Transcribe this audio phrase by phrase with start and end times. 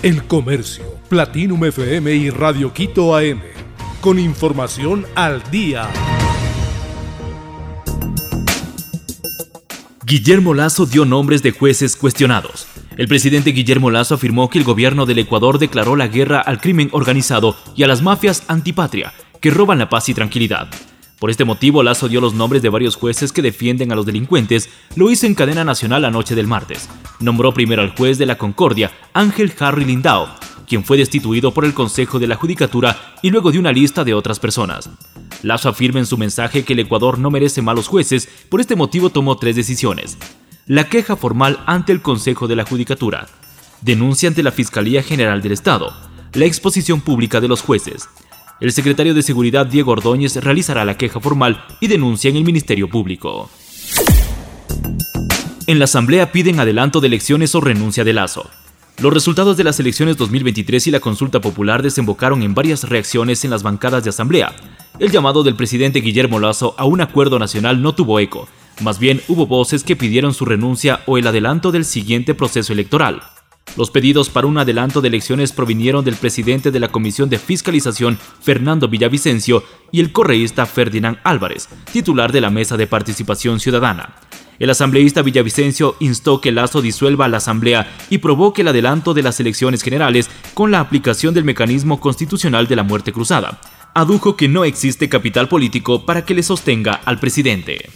[0.00, 3.40] El Comercio, Platinum FM y Radio Quito AM.
[4.00, 5.88] Con información al día.
[10.06, 12.68] Guillermo Lazo dio nombres de jueces cuestionados.
[12.96, 16.90] El presidente Guillermo Lazo afirmó que el gobierno del Ecuador declaró la guerra al crimen
[16.92, 20.68] organizado y a las mafias antipatria, que roban la paz y tranquilidad.
[21.18, 24.68] Por este motivo, Lazo dio los nombres de varios jueces que defienden a los delincuentes,
[24.94, 26.88] lo hizo en cadena nacional la noche del martes.
[27.18, 30.28] Nombró primero al juez de la Concordia, Ángel Harry Lindao,
[30.68, 34.14] quien fue destituido por el Consejo de la Judicatura y luego de una lista de
[34.14, 34.90] otras personas.
[35.42, 39.10] Lazo afirma en su mensaje que el Ecuador no merece malos jueces, por este motivo
[39.10, 40.18] tomó tres decisiones.
[40.66, 43.26] La queja formal ante el Consejo de la Judicatura,
[43.80, 45.92] denuncia ante la Fiscalía General del Estado,
[46.34, 48.08] la exposición pública de los jueces,
[48.60, 52.88] el secretario de Seguridad Diego Ordóñez realizará la queja formal y denuncia en el Ministerio
[52.88, 53.48] Público.
[55.66, 58.50] En la Asamblea piden adelanto de elecciones o renuncia de Lazo.
[59.00, 63.50] Los resultados de las elecciones 2023 y la consulta popular desembocaron en varias reacciones en
[63.50, 64.56] las bancadas de Asamblea.
[64.98, 68.48] El llamado del presidente Guillermo Lazo a un acuerdo nacional no tuvo eco.
[68.80, 73.22] Más bien hubo voces que pidieron su renuncia o el adelanto del siguiente proceso electoral.
[73.78, 78.18] Los pedidos para un adelanto de elecciones provinieron del presidente de la Comisión de Fiscalización,
[78.42, 79.62] Fernando Villavicencio,
[79.92, 84.16] y el correísta Ferdinand Álvarez, titular de la Mesa de Participación Ciudadana.
[84.58, 89.38] El asambleísta Villavicencio instó que Lazo disuelva la Asamblea y provoque el adelanto de las
[89.38, 93.60] elecciones generales con la aplicación del mecanismo constitucional de la muerte cruzada.
[93.94, 97.88] Adujo que no existe capital político para que le sostenga al presidente.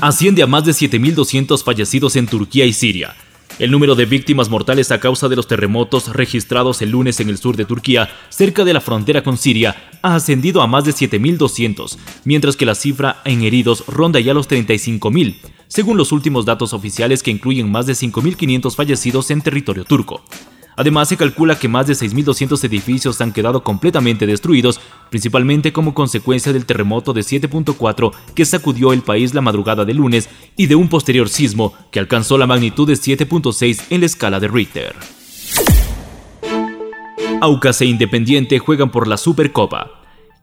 [0.00, 3.14] Asciende a más de 7.200 fallecidos en Turquía y Siria.
[3.58, 7.38] El número de víctimas mortales a causa de los terremotos registrados el lunes en el
[7.38, 11.96] sur de Turquía, cerca de la frontera con Siria, ha ascendido a más de 7.200,
[12.24, 15.36] mientras que la cifra en heridos ronda ya los 35.000,
[15.68, 20.22] según los últimos datos oficiales que incluyen más de 5.500 fallecidos en territorio turco.
[20.76, 26.52] Además, se calcula que más de 6.200 edificios han quedado completamente destruidos, principalmente como consecuencia
[26.52, 30.88] del terremoto de 7.4 que sacudió el país la madrugada de lunes y de un
[30.88, 34.94] posterior sismo que alcanzó la magnitud de 7.6 en la escala de Richter.
[37.40, 39.95] Aucas e Independiente juegan por la Supercopa.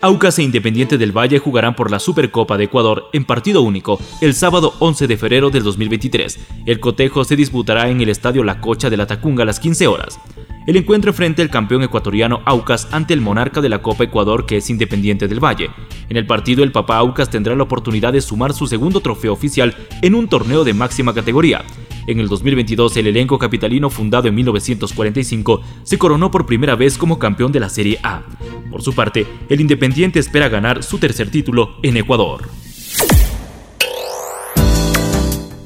[0.03, 4.33] Aucas e Independiente del Valle jugarán por la Supercopa de Ecuador en partido único el
[4.33, 6.39] sábado 11 de febrero del 2023.
[6.65, 9.87] El cotejo se disputará en el Estadio La Cocha de la Tacunga a las 15
[9.87, 10.19] horas.
[10.67, 14.57] El encuentro frente al campeón ecuatoriano Aucas ante el monarca de la Copa Ecuador que
[14.57, 15.69] es Independiente del Valle.
[16.09, 19.73] En el partido el Papá Aucas tendrá la oportunidad de sumar su segundo trofeo oficial
[20.01, 21.63] en un torneo de máxima categoría.
[22.07, 27.17] En el 2022, el elenco capitalino fundado en 1945 se coronó por primera vez como
[27.17, 28.23] campeón de la Serie A.
[28.73, 32.49] Por su parte, el Independiente espera ganar su tercer título en Ecuador.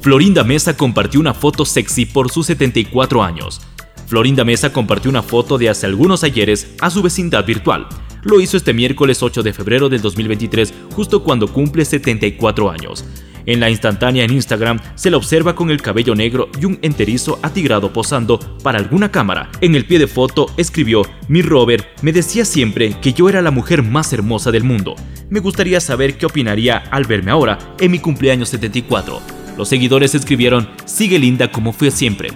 [0.01, 3.61] Florinda Mesa compartió una foto sexy por sus 74 años.
[4.07, 7.87] Florinda Mesa compartió una foto de hace algunos ayeres a su vecindad virtual.
[8.23, 13.05] Lo hizo este miércoles 8 de febrero del 2023, justo cuando cumple 74 años.
[13.47, 17.39] En la instantánea en Instagram se la observa con el cabello negro y un enterizo
[17.41, 19.49] atigrado posando para alguna cámara.
[19.61, 23.51] En el pie de foto escribió, mi Robert me decía siempre que yo era la
[23.51, 24.95] mujer más hermosa del mundo.
[25.29, 29.21] Me gustaría saber qué opinaría al verme ahora en mi cumpleaños 74.
[29.57, 32.31] Los seguidores escribieron, sigue linda como fue siempre.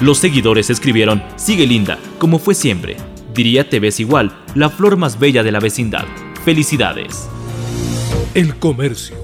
[0.00, 2.98] Los seguidores escribieron, sigue linda como fue siempre.
[3.34, 6.04] Diría te ves igual, la flor más bella de la vecindad.
[6.44, 7.26] Felicidades.
[8.34, 9.23] El Comercio,